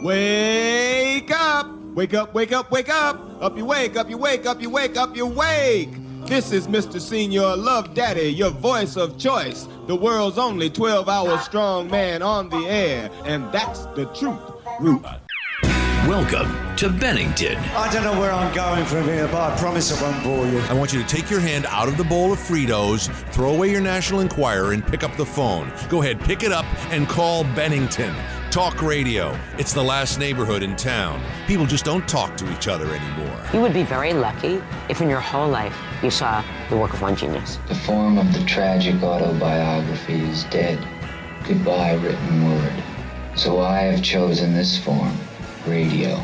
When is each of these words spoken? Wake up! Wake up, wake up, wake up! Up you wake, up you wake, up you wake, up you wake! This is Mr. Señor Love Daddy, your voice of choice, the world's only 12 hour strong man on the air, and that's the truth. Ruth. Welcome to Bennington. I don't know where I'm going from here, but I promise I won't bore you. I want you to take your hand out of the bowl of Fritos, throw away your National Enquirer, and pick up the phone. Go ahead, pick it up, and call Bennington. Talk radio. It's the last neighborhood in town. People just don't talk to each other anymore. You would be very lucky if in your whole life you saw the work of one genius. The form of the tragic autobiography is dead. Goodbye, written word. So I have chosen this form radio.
Wake 0.00 1.28
up! 1.32 1.66
Wake 1.96 2.14
up, 2.14 2.32
wake 2.32 2.52
up, 2.52 2.70
wake 2.70 2.88
up! 2.88 3.42
Up 3.42 3.56
you 3.56 3.64
wake, 3.64 3.96
up 3.96 4.08
you 4.08 4.16
wake, 4.16 4.46
up 4.46 4.62
you 4.62 4.70
wake, 4.70 4.96
up 4.96 5.16
you 5.16 5.26
wake! 5.26 5.90
This 6.24 6.52
is 6.52 6.68
Mr. 6.68 7.00
Señor 7.00 7.60
Love 7.60 7.94
Daddy, 7.94 8.28
your 8.28 8.50
voice 8.50 8.96
of 8.96 9.18
choice, 9.18 9.66
the 9.88 9.96
world's 9.96 10.38
only 10.38 10.70
12 10.70 11.08
hour 11.08 11.36
strong 11.40 11.90
man 11.90 12.22
on 12.22 12.48
the 12.48 12.64
air, 12.68 13.10
and 13.24 13.50
that's 13.50 13.86
the 13.96 14.04
truth. 14.14 14.38
Ruth. 14.78 15.04
Welcome 16.06 16.76
to 16.76 16.90
Bennington. 16.90 17.56
I 17.56 17.92
don't 17.92 18.04
know 18.04 18.20
where 18.20 18.30
I'm 18.30 18.54
going 18.54 18.84
from 18.84 19.02
here, 19.02 19.26
but 19.26 19.52
I 19.52 19.58
promise 19.58 20.00
I 20.00 20.00
won't 20.00 20.22
bore 20.22 20.46
you. 20.46 20.60
I 20.68 20.74
want 20.74 20.92
you 20.92 21.02
to 21.02 21.08
take 21.08 21.28
your 21.28 21.40
hand 21.40 21.66
out 21.66 21.88
of 21.88 21.96
the 21.96 22.04
bowl 22.04 22.32
of 22.32 22.38
Fritos, 22.38 23.12
throw 23.32 23.52
away 23.52 23.72
your 23.72 23.80
National 23.80 24.20
Enquirer, 24.20 24.74
and 24.74 24.86
pick 24.86 25.02
up 25.02 25.16
the 25.16 25.26
phone. 25.26 25.72
Go 25.88 26.02
ahead, 26.02 26.20
pick 26.20 26.44
it 26.44 26.52
up, 26.52 26.66
and 26.92 27.08
call 27.08 27.42
Bennington. 27.42 28.14
Talk 28.50 28.80
radio. 28.80 29.38
It's 29.58 29.74
the 29.74 29.82
last 29.82 30.18
neighborhood 30.18 30.62
in 30.62 30.74
town. 30.74 31.22
People 31.46 31.66
just 31.66 31.84
don't 31.84 32.08
talk 32.08 32.34
to 32.38 32.50
each 32.50 32.66
other 32.66 32.94
anymore. 32.94 33.44
You 33.52 33.60
would 33.60 33.74
be 33.74 33.82
very 33.82 34.14
lucky 34.14 34.62
if 34.88 35.02
in 35.02 35.10
your 35.10 35.20
whole 35.20 35.50
life 35.50 35.76
you 36.02 36.10
saw 36.10 36.42
the 36.70 36.76
work 36.78 36.94
of 36.94 37.02
one 37.02 37.14
genius. 37.14 37.58
The 37.68 37.74
form 37.74 38.16
of 38.16 38.32
the 38.32 38.42
tragic 38.46 39.02
autobiography 39.02 40.22
is 40.22 40.44
dead. 40.44 40.78
Goodbye, 41.46 41.96
written 41.96 42.48
word. 42.48 42.82
So 43.36 43.60
I 43.60 43.80
have 43.80 44.02
chosen 44.02 44.54
this 44.54 44.82
form 44.82 45.14
radio. 45.66 46.18